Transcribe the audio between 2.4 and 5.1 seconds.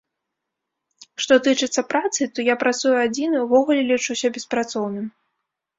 я працую адзін і ўвогуле лічуся беспрацоўным.